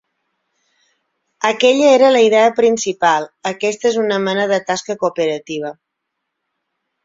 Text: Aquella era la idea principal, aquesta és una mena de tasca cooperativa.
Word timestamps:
Aquella 1.49 1.91
era 1.97 2.09
la 2.15 2.23
idea 2.29 2.55
principal, 2.61 3.29
aquesta 3.53 3.89
és 3.93 4.01
una 4.07 4.21
mena 4.27 4.49
de 4.55 4.61
tasca 4.73 4.99
cooperativa. 5.07 5.75